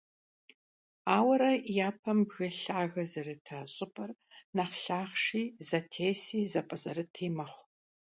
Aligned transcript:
Ауэрэ, 1.17 1.51
япэм 1.87 2.19
бгы 2.29 2.47
лъагэ 2.61 3.03
зэрыта 3.11 3.59
щIыпIэр 3.73 4.11
нэхъ 4.55 4.75
лъахъши, 4.83 5.41
зэтеси, 5.67 6.39
зэпIэзэрыти 6.51 7.27
мэхъу. 7.37 7.63